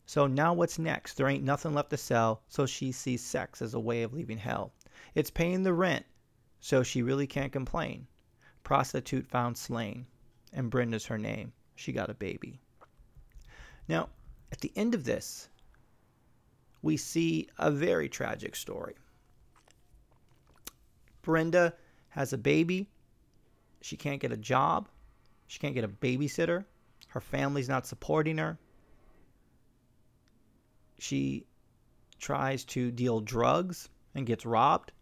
So 0.06 0.26
now 0.26 0.54
what's 0.54 0.78
next? 0.78 1.14
There 1.14 1.28
ain't 1.28 1.44
nothing 1.44 1.74
left 1.74 1.90
to 1.90 1.96
sell, 1.96 2.42
so 2.48 2.64
she 2.64 2.92
sees 2.92 3.22
sex 3.22 3.60
as 3.60 3.74
a 3.74 3.80
way 3.80 4.02
of 4.02 4.14
leaving 4.14 4.38
hell. 4.38 4.72
It's 5.14 5.30
paying 5.30 5.62
the 5.62 5.74
rent, 5.74 6.06
so 6.60 6.82
she 6.82 7.02
really 7.02 7.26
can't 7.26 7.52
complain. 7.52 8.06
Prostitute 8.64 9.28
found 9.28 9.56
slain, 9.56 10.06
and 10.52 10.70
Brenda's 10.70 11.06
her 11.06 11.18
name. 11.18 11.52
She 11.74 11.92
got 11.92 12.10
a 12.10 12.14
baby. 12.14 12.58
Now, 13.86 14.08
at 14.50 14.60
the 14.60 14.72
end 14.76 14.94
of 14.94 15.04
this, 15.04 15.48
we 16.82 16.96
see 16.96 17.48
a 17.58 17.70
very 17.70 18.08
tragic 18.08 18.56
story. 18.56 18.94
Brenda 21.22 21.74
has 22.08 22.32
a 22.32 22.38
baby. 22.38 22.88
She 23.80 23.96
can't 23.96 24.20
get 24.20 24.32
a 24.32 24.36
job. 24.36 24.88
She 25.46 25.58
can't 25.58 25.74
get 25.74 25.84
a 25.84 25.88
babysitter. 25.88 26.64
Her 27.08 27.20
family's 27.20 27.68
not 27.68 27.86
supporting 27.86 28.38
her. 28.38 28.58
She 30.98 31.46
tries 32.18 32.64
to 32.66 32.90
deal 32.90 33.20
drugs 33.20 33.88
and 34.14 34.26
gets 34.26 34.44
robbed. 34.44 34.92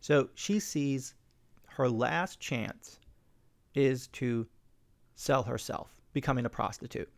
So 0.00 0.30
she 0.34 0.58
sees 0.58 1.14
her 1.66 1.88
last 1.88 2.40
chance 2.40 2.98
is 3.74 4.06
to 4.08 4.46
sell 5.16 5.42
herself, 5.42 5.90
becoming 6.12 6.46
a 6.46 6.50
prostitute. 6.50 7.10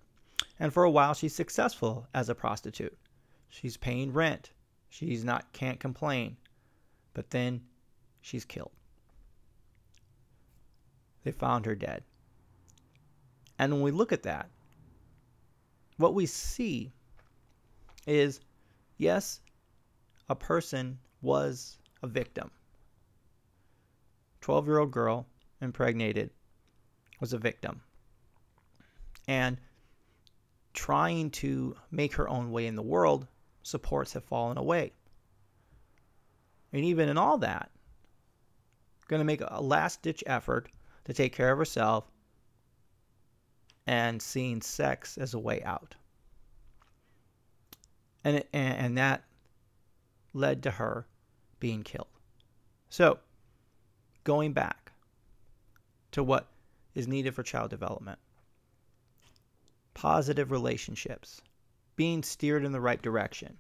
And 0.58 0.72
for 0.72 0.84
a 0.84 0.90
while, 0.90 1.14
she's 1.14 1.34
successful 1.34 2.06
as 2.14 2.28
a 2.28 2.34
prostitute. 2.34 2.96
She's 3.48 3.76
paying 3.76 4.12
rent. 4.12 4.52
She's 4.88 5.24
not 5.24 5.52
can't 5.52 5.80
complain. 5.80 6.36
But 7.14 7.30
then 7.30 7.62
she's 8.20 8.44
killed. 8.44 8.72
They 11.26 11.32
found 11.32 11.66
her 11.66 11.74
dead. 11.74 12.04
And 13.58 13.72
when 13.72 13.82
we 13.82 13.90
look 13.90 14.12
at 14.12 14.22
that, 14.22 14.48
what 15.96 16.14
we 16.14 16.24
see 16.24 16.92
is 18.06 18.38
yes, 18.96 19.40
a 20.28 20.36
person 20.36 21.00
was 21.22 21.78
a 22.00 22.06
victim. 22.06 22.52
12 24.42 24.66
year 24.68 24.78
old 24.78 24.92
girl 24.92 25.26
impregnated 25.60 26.30
was 27.18 27.32
a 27.32 27.38
victim. 27.38 27.80
And 29.26 29.58
trying 30.74 31.30
to 31.42 31.74
make 31.90 32.14
her 32.14 32.28
own 32.28 32.52
way 32.52 32.68
in 32.68 32.76
the 32.76 32.82
world, 32.82 33.26
supports 33.64 34.12
have 34.12 34.22
fallen 34.22 34.58
away. 34.58 34.92
And 36.72 36.84
even 36.84 37.08
in 37.08 37.18
all 37.18 37.38
that, 37.38 37.72
going 39.08 39.18
to 39.18 39.24
make 39.24 39.40
a 39.40 39.60
last 39.60 40.02
ditch 40.02 40.22
effort 40.24 40.68
to 41.06 41.14
take 41.14 41.32
care 41.32 41.50
of 41.50 41.58
herself 41.58 42.04
and 43.86 44.20
seeing 44.20 44.60
sex 44.60 45.16
as 45.16 45.34
a 45.34 45.38
way 45.38 45.62
out. 45.62 45.94
And, 48.24 48.44
and, 48.52 48.78
and 48.78 48.98
that 48.98 49.24
led 50.34 50.64
to 50.64 50.70
her 50.72 51.06
being 51.60 51.82
killed. 51.82 52.08
So, 52.90 53.18
going 54.24 54.52
back 54.52 54.92
to 56.10 56.22
what 56.22 56.48
is 56.94 57.06
needed 57.06 57.34
for 57.34 57.42
child 57.42 57.70
development 57.70 58.18
positive 59.96 60.50
relationships, 60.50 61.40
being 61.96 62.22
steered 62.22 62.66
in 62.66 62.72
the 62.72 62.80
right 62.80 63.00
direction. 63.00 63.56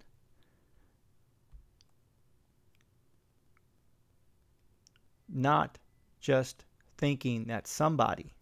Not 5.30 5.78
just 6.20 6.66
thinking 6.96 7.44
that 7.44 7.66
somebody 7.66 8.32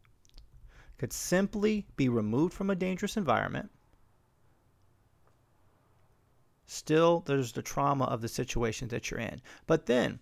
could 0.98 1.12
simply 1.12 1.86
be 1.96 2.08
removed 2.08 2.54
from 2.54 2.70
a 2.70 2.74
dangerous 2.74 3.16
environment. 3.16 3.70
Still, 6.66 7.20
there's 7.26 7.52
the 7.52 7.62
trauma 7.62 8.04
of 8.04 8.20
the 8.20 8.28
situation 8.28 8.88
that 8.88 9.10
you're 9.10 9.20
in. 9.20 9.40
But 9.66 9.86
then, 9.86 10.18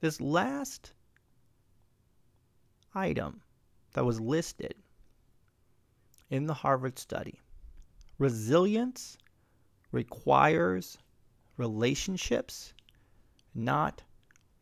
this 0.00 0.20
last 0.20 0.92
item 2.94 3.40
that 3.92 4.04
was 4.04 4.20
listed 4.20 4.74
in 6.30 6.46
the 6.46 6.54
Harvard 6.54 6.98
study. 6.98 7.40
Resilience 8.18 9.16
requires 9.92 10.98
relationships, 11.56 12.72
not 13.54 14.02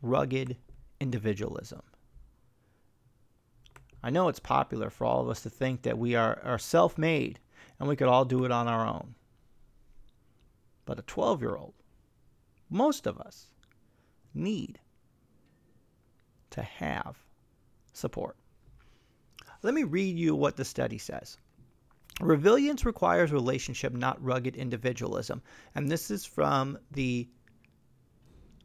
rugged 0.01 0.57
individualism. 0.99 1.81
I 4.01 4.09
know 4.09 4.29
it's 4.29 4.39
popular 4.39 4.89
for 4.89 5.05
all 5.05 5.21
of 5.21 5.29
us 5.29 5.41
to 5.43 5.49
think 5.49 5.81
that 5.81 5.97
we 5.97 6.15
are, 6.15 6.39
are 6.43 6.59
self 6.59 6.97
made 6.97 7.39
and 7.79 7.87
we 7.87 7.95
could 7.95 8.07
all 8.07 8.25
do 8.25 8.45
it 8.45 8.51
on 8.51 8.67
our 8.67 8.85
own. 8.85 9.15
But 10.85 10.99
a 10.99 11.03
12 11.03 11.41
year 11.41 11.55
old, 11.55 11.73
most 12.69 13.07
of 13.07 13.19
us, 13.19 13.51
need 14.33 14.79
to 16.51 16.61
have 16.61 17.17
support. 17.93 18.37
Let 19.61 19.73
me 19.73 19.83
read 19.83 20.17
you 20.17 20.35
what 20.35 20.55
the 20.55 20.65
study 20.65 20.97
says. 20.97 21.37
Resilience 22.21 22.85
requires 22.85 23.31
relationship, 23.31 23.93
not 23.93 24.23
rugged 24.23 24.55
individualism. 24.55 25.41
And 25.75 25.89
this 25.89 26.11
is 26.11 26.25
from 26.25 26.77
the 26.91 27.27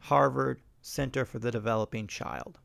Harvard 0.01 0.61
Center 0.83 1.25
for 1.25 1.39
the 1.39 1.51
Developing 1.51 2.07
Child. 2.07 2.59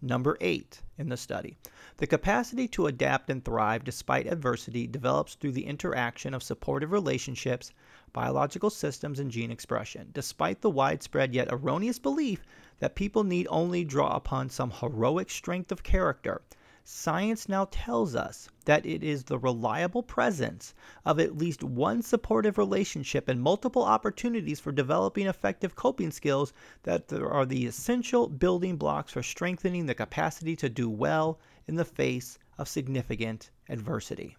Number 0.00 0.38
eight 0.40 0.80
in 0.96 1.08
the 1.08 1.16
study. 1.16 1.56
The 1.96 2.06
capacity 2.06 2.68
to 2.68 2.86
adapt 2.86 3.30
and 3.30 3.44
thrive 3.44 3.82
despite 3.82 4.26
adversity 4.26 4.86
develops 4.86 5.34
through 5.34 5.52
the 5.52 5.66
interaction 5.66 6.34
of 6.34 6.42
supportive 6.42 6.92
relationships, 6.92 7.72
biological 8.12 8.70
systems, 8.70 9.18
and 9.18 9.30
gene 9.30 9.50
expression. 9.50 10.10
Despite 10.12 10.60
the 10.60 10.70
widespread 10.70 11.34
yet 11.34 11.48
erroneous 11.50 11.98
belief 11.98 12.44
that 12.78 12.94
people 12.94 13.24
need 13.24 13.48
only 13.50 13.84
draw 13.84 14.14
upon 14.14 14.50
some 14.50 14.70
heroic 14.70 15.30
strength 15.30 15.72
of 15.72 15.82
character, 15.82 16.42
Science 16.90 17.50
now 17.50 17.66
tells 17.70 18.14
us 18.14 18.48
that 18.64 18.86
it 18.86 19.02
is 19.02 19.24
the 19.24 19.38
reliable 19.38 20.02
presence 20.02 20.72
of 21.04 21.20
at 21.20 21.36
least 21.36 21.62
one 21.62 22.00
supportive 22.00 22.56
relationship 22.56 23.28
and 23.28 23.42
multiple 23.42 23.84
opportunities 23.84 24.58
for 24.58 24.72
developing 24.72 25.26
effective 25.26 25.76
coping 25.76 26.10
skills 26.10 26.54
that 26.84 27.12
are 27.12 27.44
the 27.44 27.66
essential 27.66 28.26
building 28.26 28.78
blocks 28.78 29.12
for 29.12 29.22
strengthening 29.22 29.84
the 29.84 29.94
capacity 29.94 30.56
to 30.56 30.70
do 30.70 30.88
well 30.88 31.38
in 31.66 31.74
the 31.74 31.84
face 31.84 32.38
of 32.56 32.66
significant 32.66 33.50
adversity. 33.68 34.38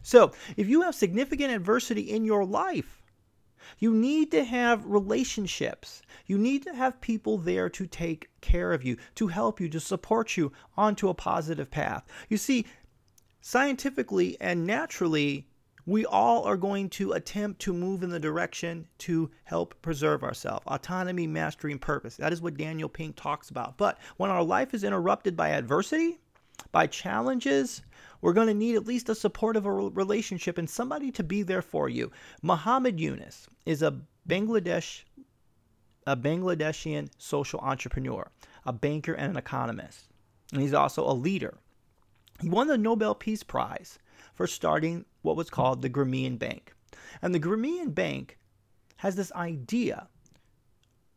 So, 0.00 0.32
if 0.56 0.70
you 0.70 0.80
have 0.80 0.94
significant 0.94 1.52
adversity 1.52 2.10
in 2.10 2.24
your 2.24 2.46
life, 2.46 3.01
you 3.78 3.94
need 3.94 4.30
to 4.30 4.44
have 4.44 4.86
relationships. 4.86 6.02
You 6.26 6.38
need 6.38 6.62
to 6.64 6.74
have 6.74 7.00
people 7.00 7.38
there 7.38 7.68
to 7.70 7.86
take 7.86 8.30
care 8.40 8.72
of 8.72 8.84
you, 8.84 8.96
to 9.16 9.28
help 9.28 9.60
you, 9.60 9.68
to 9.70 9.80
support 9.80 10.36
you 10.36 10.52
onto 10.76 11.08
a 11.08 11.14
positive 11.14 11.70
path. 11.70 12.04
You 12.28 12.36
see, 12.36 12.66
scientifically 13.40 14.36
and 14.40 14.66
naturally, 14.66 15.48
we 15.84 16.06
all 16.06 16.44
are 16.44 16.56
going 16.56 16.88
to 16.90 17.12
attempt 17.12 17.60
to 17.62 17.72
move 17.72 18.02
in 18.02 18.10
the 18.10 18.20
direction 18.20 18.86
to 18.98 19.30
help 19.44 19.74
preserve 19.82 20.22
ourselves. 20.22 20.64
Autonomy, 20.66 21.26
mastery, 21.26 21.72
and 21.72 21.80
purpose. 21.80 22.16
That 22.16 22.32
is 22.32 22.40
what 22.40 22.56
Daniel 22.56 22.88
Pink 22.88 23.16
talks 23.16 23.50
about. 23.50 23.76
But 23.76 23.98
when 24.16 24.30
our 24.30 24.44
life 24.44 24.74
is 24.74 24.84
interrupted 24.84 25.36
by 25.36 25.48
adversity, 25.50 26.20
by 26.70 26.86
challenges, 26.86 27.82
we're 28.20 28.32
going 28.32 28.46
to 28.46 28.54
need 28.54 28.76
at 28.76 28.86
least 28.86 29.08
a 29.08 29.14
supportive 29.14 29.66
relationship 29.66 30.58
and 30.58 30.68
somebody 30.68 31.10
to 31.12 31.22
be 31.22 31.42
there 31.42 31.62
for 31.62 31.88
you. 31.88 32.10
Muhammad 32.42 33.00
Yunus 33.00 33.48
is 33.66 33.82
a 33.82 34.00
Bangladesh 34.28 35.02
a 36.06 36.16
Bangladeshian 36.16 37.08
social 37.18 37.60
entrepreneur, 37.60 38.30
a 38.66 38.72
banker 38.72 39.12
and 39.14 39.30
an 39.30 39.36
economist. 39.36 40.08
And 40.52 40.60
he's 40.60 40.74
also 40.74 41.08
a 41.08 41.14
leader. 41.14 41.58
He 42.40 42.48
won 42.48 42.66
the 42.66 42.76
Nobel 42.76 43.14
Peace 43.14 43.42
Prize 43.42 43.98
for 44.34 44.46
starting 44.46 45.04
what 45.22 45.36
was 45.36 45.50
called 45.50 45.82
the 45.82 45.90
Grameen 45.90 46.38
Bank. 46.38 46.74
And 47.20 47.34
the 47.34 47.40
Grameen 47.40 47.94
Bank 47.94 48.38
has 48.96 49.16
this 49.16 49.32
idea 49.32 50.08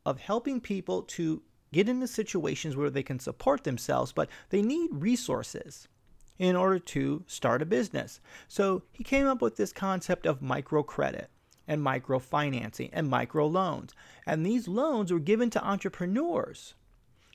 of 0.05 0.19
helping 0.19 0.61
people 0.61 1.01
to 1.01 1.41
get 1.71 1.89
into 1.89 2.07
situations 2.07 2.75
where 2.75 2.89
they 2.89 3.03
can 3.03 3.19
support 3.19 3.63
themselves, 3.63 4.11
but 4.11 4.29
they 4.49 4.61
need 4.61 4.89
resources 4.93 5.87
in 6.37 6.55
order 6.55 6.79
to 6.79 7.23
start 7.27 7.61
a 7.61 7.65
business. 7.65 8.19
So 8.47 8.83
he 8.91 9.03
came 9.03 9.27
up 9.27 9.41
with 9.41 9.55
this 9.55 9.71
concept 9.71 10.25
of 10.25 10.41
microcredit 10.41 11.27
and 11.67 11.81
microfinancing 11.81 12.89
and 12.93 13.11
microloans. 13.11 13.91
And 14.25 14.45
these 14.45 14.67
loans 14.67 15.11
were 15.11 15.19
given 15.19 15.49
to 15.51 15.65
entrepreneurs 15.65 16.75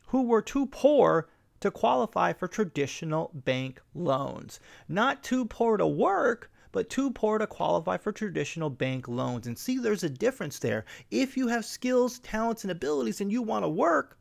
who 0.08 0.22
were 0.22 0.42
too 0.42 0.66
poor 0.66 1.28
to 1.60 1.70
qualify 1.70 2.32
for 2.32 2.48
traditional 2.48 3.30
bank 3.34 3.80
loans. 3.94 4.60
Not 4.88 5.22
too 5.22 5.44
poor 5.44 5.76
to 5.76 5.86
work, 5.86 6.50
but 6.72 6.88
too 6.88 7.10
poor 7.10 7.38
to 7.38 7.46
qualify 7.46 7.96
for 7.96 8.12
traditional 8.12 8.70
bank 8.70 9.08
loans. 9.08 9.46
And 9.46 9.58
see, 9.58 9.78
there's 9.78 10.04
a 10.04 10.10
difference 10.10 10.58
there. 10.58 10.84
If 11.10 11.36
you 11.36 11.48
have 11.48 11.64
skills, 11.64 12.18
talents, 12.20 12.64
and 12.64 12.70
abilities 12.70 13.20
and 13.20 13.32
you 13.32 13.42
want 13.42 13.64
to 13.64 13.68
work, 13.68 14.16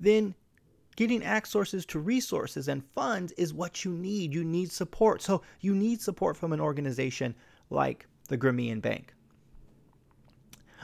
then 0.00 0.34
getting 0.96 1.22
access 1.22 1.84
to 1.84 1.98
resources 1.98 2.68
and 2.68 2.82
funds 2.94 3.32
is 3.32 3.52
what 3.52 3.84
you 3.84 3.92
need. 3.92 4.32
You 4.32 4.44
need 4.44 4.72
support. 4.72 5.22
So 5.22 5.42
you 5.60 5.74
need 5.74 6.00
support 6.00 6.36
from 6.36 6.52
an 6.52 6.60
organization 6.60 7.34
like 7.70 8.06
the 8.28 8.38
Grameen 8.38 8.80
Bank. 8.80 9.12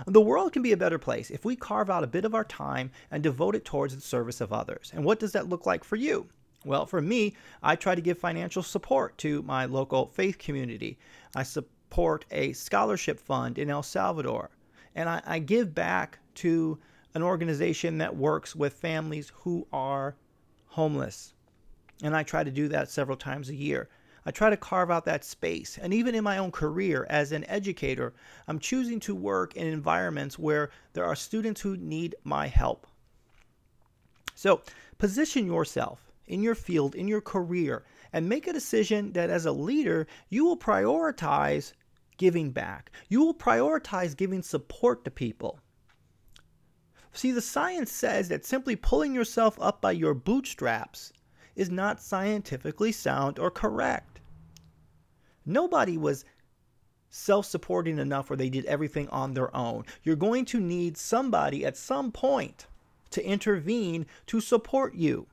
The 0.07 0.21
world 0.21 0.52
can 0.52 0.62
be 0.62 0.73
a 0.73 0.76
better 0.76 0.99
place 0.99 1.31
if 1.31 1.45
we 1.45 1.54
carve 1.54 1.90
out 1.90 2.04
a 2.04 2.09
bit 2.09 2.25
of 2.25 2.35
our 2.35 2.45
time 2.45 2.90
and 3.11 3.23
devote 3.23 3.54
it 3.54 3.64
towards 3.64 3.95
the 3.95 4.00
service 4.00 4.40
of 4.40 4.52
others. 4.52 4.90
And 4.95 5.04
what 5.04 5.19
does 5.19 5.33
that 5.33 5.49
look 5.49 5.66
like 5.66 5.85
for 5.85 5.97
you? 5.97 6.28
Well, 6.64 6.87
for 6.87 7.00
me, 7.00 7.35
I 7.62 7.76
try 7.76 7.95
to 7.95 8.00
give 8.00 8.19
financial 8.19 8.62
support 8.62 9.19
to 9.19 9.42
my 9.42 9.64
local 9.64 10.07
faith 10.07 10.38
community. 10.38 10.99
I 11.35 11.42
support 11.42 12.25
a 12.31 12.52
scholarship 12.52 13.19
fund 13.21 13.59
in 13.59 13.69
El 13.69 13.83
Salvador. 13.83 14.50
And 14.95 15.09
I, 15.09 15.23
I 15.26 15.38
give 15.38 15.75
back 15.75 16.19
to 16.37 16.78
an 17.14 17.23
organization 17.23 17.99
that 17.99 18.16
works 18.16 18.57
with 18.57 18.75
families 18.75 19.33
who 19.35 19.66
are 19.73 20.16
homeless. 20.66 21.35
And 22.02 22.16
I 22.16 22.23
try 22.23 22.42
to 22.42 22.50
do 22.50 22.69
that 22.69 22.90
several 22.90 23.16
times 23.16 23.49
a 23.49 23.54
year. 23.54 23.88
I 24.25 24.31
try 24.31 24.50
to 24.50 24.57
carve 24.57 24.90
out 24.90 25.04
that 25.07 25.25
space. 25.25 25.78
And 25.78 25.92
even 25.92 26.14
in 26.14 26.25
my 26.25 26.38
own 26.38 26.52
career 26.52 27.07
as 27.11 27.33
an 27.33 27.45
educator, 27.49 28.14
I'm 28.47 28.59
choosing 28.59 29.00
to 29.00 29.14
work 29.14 29.57
in 29.57 29.66
environments 29.66 30.38
where 30.38 30.71
there 30.92 31.04
are 31.04 31.16
students 31.16 31.61
who 31.61 31.76
need 31.76 32.14
my 32.25 32.47
help. 32.47 32.87
So 34.35 34.62
position 34.99 35.47
yourself 35.47 36.12
in 36.26 36.42
your 36.42 36.54
field, 36.54 36.95
in 36.95 37.09
your 37.09 37.21
career, 37.21 37.85
and 38.12 38.28
make 38.28 38.47
a 38.47 38.52
decision 38.52 39.12
that 39.12 39.31
as 39.31 39.47
a 39.47 39.52
leader, 39.52 40.07
you 40.28 40.45
will 40.45 40.57
prioritize 40.57 41.73
giving 42.16 42.50
back. 42.50 42.92
You 43.09 43.25
will 43.25 43.35
prioritize 43.35 44.16
giving 44.16 44.42
support 44.42 45.04
to 45.04 45.11
people. 45.11 45.59
See, 47.12 47.31
the 47.31 47.42
science 47.42 47.92
says 47.92 48.28
that 48.28 48.45
simply 48.45 48.75
pulling 48.75 49.14
yourself 49.14 49.59
up 49.61 49.81
by 49.81 49.92
your 49.92 50.14
bootstraps 50.14 51.12
is 51.54 51.71
not 51.71 52.00
scientifically 52.00 52.92
sound 52.92 53.38
or 53.38 53.51
correct. 53.51 54.20
Nobody 55.44 55.98
was 55.98 56.25
self 57.11 57.44
supporting 57.44 57.98
enough 57.98 58.31
where 58.31 58.37
they 58.37 58.48
did 58.48 58.64
everything 58.64 59.09
on 59.11 59.35
their 59.35 59.55
own. 59.55 59.85
You're 60.03 60.16
going 60.16 60.46
to 60.46 60.61
need 60.61 60.96
somebody 60.96 61.64
at 61.64 61.77
some 61.77 62.11
point 62.11 62.66
to 63.11 63.25
intervene 63.25 64.07
to 64.27 64.40
support 64.40 64.94
you. 64.94 65.27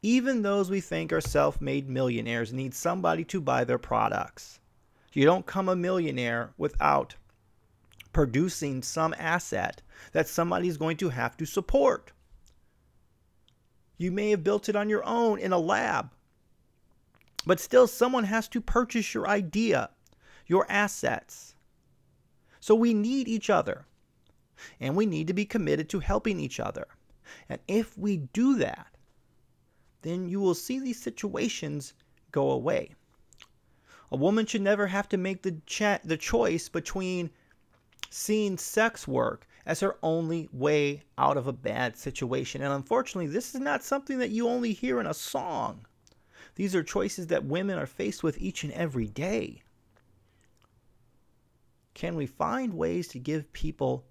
Even 0.00 0.42
those 0.42 0.70
we 0.70 0.80
think 0.80 1.12
are 1.12 1.20
self 1.20 1.60
made 1.60 1.88
millionaires 1.88 2.52
need 2.52 2.74
somebody 2.74 3.24
to 3.24 3.40
buy 3.40 3.64
their 3.64 3.78
products. 3.78 4.60
You 5.12 5.24
don't 5.24 5.46
come 5.46 5.68
a 5.68 5.76
millionaire 5.76 6.52
without 6.56 7.14
producing 8.12 8.82
some 8.82 9.14
asset 9.18 9.82
that 10.12 10.28
somebody's 10.28 10.76
going 10.76 10.96
to 10.98 11.08
have 11.10 11.36
to 11.36 11.46
support. 11.46 12.12
You 13.96 14.10
may 14.10 14.30
have 14.30 14.44
built 14.44 14.68
it 14.68 14.76
on 14.76 14.88
your 14.88 15.04
own 15.04 15.38
in 15.38 15.52
a 15.52 15.58
lab, 15.58 16.10
but 17.46 17.60
still, 17.60 17.86
someone 17.86 18.24
has 18.24 18.48
to 18.48 18.60
purchase 18.60 19.14
your 19.14 19.28
idea, 19.28 19.90
your 20.46 20.66
assets. 20.68 21.54
So 22.60 22.74
we 22.74 22.94
need 22.94 23.28
each 23.28 23.50
other. 23.50 23.86
And 24.80 24.96
we 24.96 25.04
need 25.04 25.26
to 25.26 25.34
be 25.34 25.44
committed 25.44 25.88
to 25.90 26.00
helping 26.00 26.40
each 26.40 26.60
other. 26.60 26.86
And 27.48 27.60
if 27.68 27.98
we 27.98 28.16
do 28.16 28.56
that, 28.58 28.96
then 30.02 30.28
you 30.28 30.40
will 30.40 30.54
see 30.54 30.78
these 30.78 31.02
situations 31.02 31.94
go 32.30 32.50
away. 32.50 32.94
A 34.10 34.16
woman 34.16 34.46
should 34.46 34.62
never 34.62 34.86
have 34.86 35.08
to 35.10 35.16
make 35.16 35.42
the, 35.42 35.60
cha- 35.66 35.98
the 36.04 36.16
choice 36.16 36.68
between 36.68 37.30
seeing 38.10 38.56
sex 38.56 39.08
work 39.08 39.46
as 39.66 39.80
her 39.80 39.96
only 40.02 40.48
way 40.52 41.02
out 41.16 41.36
of 41.36 41.46
a 41.46 41.52
bad 41.52 41.96
situation. 41.96 42.62
And 42.62 42.72
unfortunately, 42.72 43.26
this 43.26 43.54
is 43.54 43.60
not 43.60 43.82
something 43.82 44.18
that 44.18 44.30
you 44.30 44.48
only 44.48 44.72
hear 44.72 45.00
in 45.00 45.06
a 45.06 45.14
song. 45.14 45.86
These 46.56 46.74
are 46.74 46.82
choices 46.82 47.28
that 47.28 47.44
women 47.44 47.78
are 47.78 47.86
faced 47.86 48.22
with 48.22 48.38
each 48.38 48.62
and 48.64 48.72
every 48.72 49.08
day. 49.08 49.62
Can 51.94 52.16
we 52.16 52.26
find 52.26 52.74
ways 52.74 53.08
to 53.08 53.18
give 53.18 53.52
people 53.52 54.04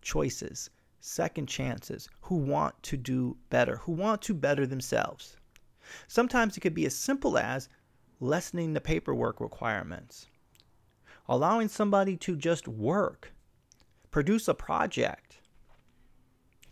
choices, 0.00 0.70
second 1.00 1.48
chances, 1.48 2.08
who 2.22 2.36
want 2.36 2.80
to 2.84 2.96
do 2.96 3.36
better, 3.50 3.76
who 3.78 3.92
want 3.92 4.22
to 4.22 4.34
better 4.34 4.66
themselves? 4.66 5.36
Sometimes 6.06 6.56
it 6.56 6.60
could 6.60 6.74
be 6.74 6.86
as 6.86 6.94
simple 6.94 7.36
as 7.36 7.68
lessening 8.20 8.72
the 8.72 8.80
paperwork 8.80 9.40
requirements, 9.40 10.26
allowing 11.28 11.68
somebody 11.68 12.16
to 12.16 12.36
just 12.36 12.66
work, 12.66 13.33
produce 14.14 14.46
a 14.46 14.54
project, 14.54 15.38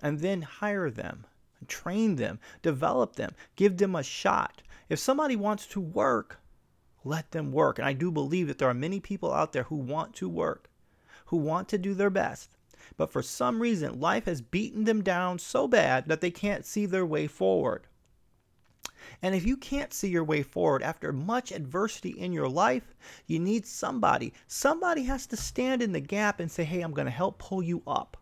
and 0.00 0.20
then 0.20 0.42
hire 0.42 0.88
them, 0.88 1.26
train 1.66 2.14
them, 2.14 2.38
develop 2.62 3.16
them, 3.16 3.34
give 3.56 3.78
them 3.78 3.96
a 3.96 4.02
shot, 4.04 4.62
if 4.88 5.00
somebody 5.00 5.34
wants 5.34 5.66
to 5.66 5.80
work, 5.80 6.38
let 7.02 7.32
them 7.32 7.50
work. 7.50 7.80
And 7.80 7.88
I 7.88 7.94
do 7.94 8.12
believe 8.12 8.46
that 8.46 8.58
there 8.58 8.68
are 8.68 8.74
many 8.74 9.00
people 9.00 9.32
out 9.32 9.52
there 9.52 9.64
who 9.64 9.74
want 9.74 10.14
to 10.14 10.28
work, 10.28 10.70
who 11.26 11.36
want 11.36 11.68
to 11.70 11.78
do 11.78 11.94
their 11.94 12.10
best. 12.10 12.56
But 12.96 13.10
for 13.10 13.22
some 13.22 13.60
reason, 13.60 13.98
life 13.98 14.26
has 14.26 14.40
beaten 14.40 14.84
them 14.84 15.02
down 15.02 15.40
so 15.40 15.66
bad 15.66 16.06
that 16.06 16.20
they 16.20 16.30
can't 16.30 16.64
see 16.64 16.86
their 16.86 17.04
way 17.04 17.26
forward. 17.26 17.88
And 19.22 19.34
if 19.34 19.46
you 19.46 19.56
can't 19.56 19.92
see 19.92 20.08
your 20.08 20.24
way 20.24 20.42
forward 20.42 20.82
after 20.82 21.12
much 21.12 21.52
adversity 21.52 22.10
in 22.10 22.32
your 22.32 22.48
life, 22.48 22.94
you 23.26 23.38
need 23.38 23.66
somebody. 23.66 24.32
Somebody 24.48 25.04
has 25.04 25.26
to 25.28 25.36
stand 25.36 25.82
in 25.82 25.92
the 25.92 26.00
gap 26.00 26.40
and 26.40 26.50
say, 26.50 26.64
hey, 26.64 26.80
I'm 26.80 26.92
going 26.92 27.06
to 27.06 27.12
help 27.12 27.38
pull 27.38 27.62
you 27.62 27.82
up. 27.86 28.16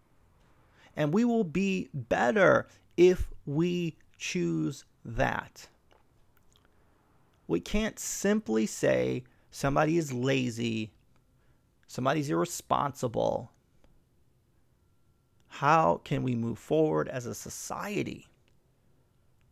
And 0.96 1.14
we 1.14 1.24
will 1.24 1.44
be 1.44 1.88
better 1.94 2.68
if 2.96 3.30
we 3.46 3.96
choose 4.18 4.84
that. 5.04 5.68
We 7.46 7.60
can't 7.60 7.98
simply 7.98 8.66
say 8.66 9.24
somebody 9.50 9.96
is 9.96 10.12
lazy, 10.12 10.92
somebody's 11.86 12.30
irresponsible. 12.30 13.50
How 15.48 16.00
can 16.04 16.22
we 16.22 16.36
move 16.36 16.58
forward 16.58 17.08
as 17.08 17.26
a 17.26 17.34
society 17.34 18.29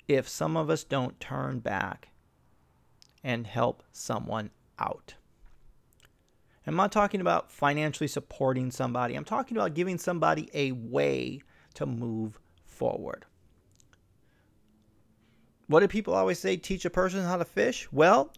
if 0.09 0.29
some 0.29 0.57
of 0.57 0.71
us 0.71 0.83
don't 0.83 1.21
turn 1.21 1.61
back 1.61 2.09
and 3.23 3.47
help 3.47 3.83
someone 3.93 4.51
out? 4.79 5.15
I'm 6.67 6.77
not 6.77 6.93
talking 6.93 7.23
about 7.23 7.51
financially 7.51 8.09
supporting 8.09 8.71
somebody. 8.71 9.15
I'm 9.15 9.25
talking 9.25 9.57
about 9.57 9.73
giving 9.73 9.97
somebody 9.97 10.51
a 10.53 10.73
way 10.73 11.41
to 11.75 11.87
move 11.87 12.39
forward. 12.67 13.25
What 15.67 15.81
do 15.81 15.89
people 15.89 16.15
always 16.15 16.39
say? 16.39 16.57
Teach 16.57 16.85
a 16.85 16.91
person 16.91 17.25
how 17.25 17.39
to 17.39 17.45
fish? 17.45 17.89
Well, 17.91 18.33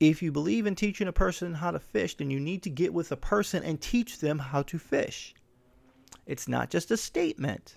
if 0.00 0.22
you 0.22 0.32
believe 0.32 0.66
in 0.66 0.74
teaching 0.74 1.08
a 1.08 1.12
person 1.12 1.54
how 1.54 1.70
to 1.70 1.78
fish, 1.78 2.16
then 2.16 2.30
you 2.30 2.40
need 2.40 2.62
to 2.64 2.70
get 2.70 2.92
with 2.92 3.10
a 3.12 3.16
person 3.16 3.62
and 3.62 3.80
teach 3.80 4.18
them 4.18 4.38
how 4.38 4.62
to 4.62 4.78
fish. 4.78 5.34
It's 6.26 6.48
not 6.48 6.70
just 6.70 6.90
a 6.90 6.96
statement, 6.96 7.76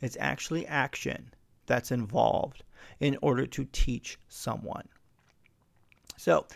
it's 0.00 0.16
actually 0.20 0.66
action 0.66 1.32
that's 1.66 1.90
involved 1.90 2.62
in 3.00 3.18
order 3.22 3.46
to 3.46 3.64
teach 3.72 4.18
someone. 4.28 4.88
So, 6.16 6.46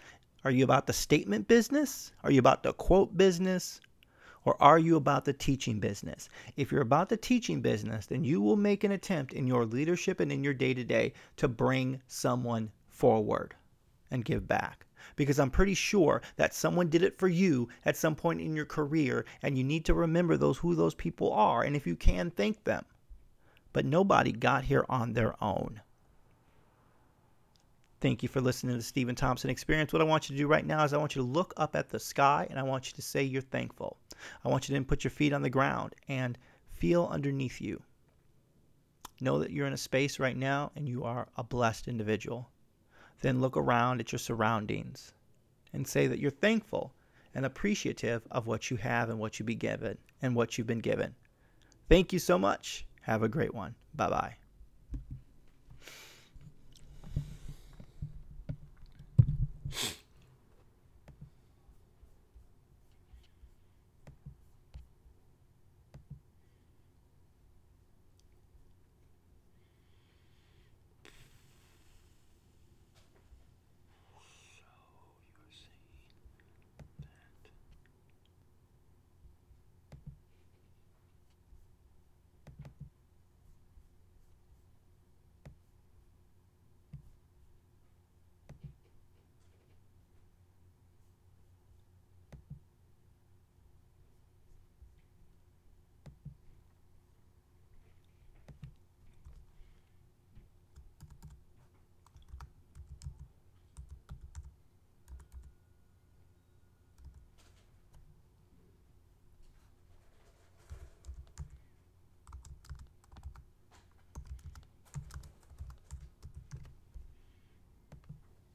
are 0.44 0.50
you 0.50 0.64
about 0.64 0.87
the 0.87 0.92
statement 0.92 1.48
business? 1.48 2.12
Are 2.24 2.31
you 2.31 2.38
about 2.38 2.62
the 2.62 2.72
quote 2.72 3.16
business? 3.16 3.81
Or 4.44 4.57
are 4.62 4.79
you 4.79 4.96
about 4.96 5.26
the 5.26 5.35
teaching 5.35 5.81
business? 5.81 6.31
If 6.57 6.72
you're 6.72 6.81
about 6.81 7.11
the 7.11 7.16
teaching 7.18 7.61
business, 7.61 8.07
then 8.07 8.24
you 8.24 8.40
will 8.40 8.57
make 8.57 8.85
an 8.85 8.92
attempt 8.92 9.35
in 9.35 9.46
your 9.46 9.66
leadership 9.66 10.18
and 10.18 10.33
in 10.33 10.42
your 10.42 10.55
day 10.55 10.72
to 10.72 10.83
day 10.83 11.12
to 11.37 11.46
bring 11.46 12.00
someone 12.07 12.72
forward 12.88 13.55
and 14.11 14.24
give 14.24 14.48
back. 14.48 14.87
Because 15.14 15.38
I'm 15.38 15.50
pretty 15.50 15.74
sure 15.74 16.22
that 16.37 16.55
someone 16.55 16.88
did 16.88 17.03
it 17.03 17.18
for 17.18 17.29
you 17.29 17.68
at 17.85 17.96
some 17.96 18.14
point 18.14 18.40
in 18.40 18.57
your 18.57 18.64
career, 18.64 19.26
and 19.42 19.59
you 19.59 19.64
need 19.64 19.85
to 19.85 19.94
remember 19.94 20.37
those 20.37 20.57
who 20.57 20.74
those 20.74 20.94
people 20.94 21.33
are, 21.33 21.62
and 21.62 21.76
if 21.76 21.87
you 21.87 21.96
can, 21.96 22.31
thank 22.31 22.64
them. 22.64 22.85
But 23.72 23.85
nobody 23.85 24.33
got 24.33 24.64
here 24.64 24.85
on 24.88 25.12
their 25.12 25.35
own. 25.42 25.80
Thank 28.00 28.22
you 28.22 28.30
for 28.30 28.40
listening 28.40 28.72
to 28.72 28.78
the 28.78 28.83
Steven 28.83 29.14
Thompson 29.14 29.50
Experience. 29.50 29.92
What 29.92 30.00
I 30.00 30.06
want 30.06 30.28
you 30.28 30.35
to 30.35 30.42
do 30.42 30.48
right 30.48 30.64
now 30.64 30.83
is 30.85 30.94
I 30.94 30.96
want 30.96 31.14
you 31.14 31.20
to 31.20 31.28
look 31.28 31.52
up 31.59 31.76
at 31.76 31.90
the 31.90 32.00
sky 32.00 32.46
and 32.48 32.59
I 32.59 32.62
want 32.62 32.87
you 32.87 32.94
to 32.94 33.02
say 33.02 33.22
you're 33.22 33.42
thankful. 33.42 33.98
I 34.42 34.48
want 34.48 34.68
you 34.68 34.76
to 34.76 34.85
put 34.85 35.04
your 35.04 35.11
feet 35.11 35.35
on 35.35 35.42
the 35.42 35.50
ground 35.50 35.94
and 36.09 36.38
feel 36.70 37.11
underneath 37.12 37.61
you. 37.61 37.83
Know 39.20 39.38
that 39.38 39.50
you're 39.50 39.66
in 39.66 39.74
a 39.74 39.76
space 39.76 40.18
right 40.18 40.37
now 40.37 40.72
and 40.74 40.88
you 40.88 41.04
are 41.04 41.28
a 41.37 41.44
blessed 41.44 41.88
individual. 41.88 42.48
Then 43.20 43.42
look 43.42 43.59
around 43.59 44.00
at 44.00 44.12
your 44.12 44.18
surroundings 44.18 45.12
and 45.74 45.87
say 45.87 46.06
that 46.06 46.18
you're 46.18 46.30
thankful 46.30 46.94
and 47.35 47.44
appreciative 47.44 48.26
of 48.30 48.46
what 48.46 48.70
you 48.70 48.78
have 48.78 49.11
and 49.11 49.18
what 49.18 49.38
you 49.38 49.44
be 49.44 49.54
given 49.54 49.98
and 50.22 50.35
what 50.35 50.56
you've 50.56 50.66
been 50.66 50.78
given. 50.78 51.14
Thank 51.90 52.14
you 52.14 52.18
so 52.18 52.38
much. 52.38 52.87
Have 53.03 53.23
a 53.23 53.29
great 53.29 53.55
one. 53.55 53.75
Bye 53.95 54.11
bye. 54.11 54.39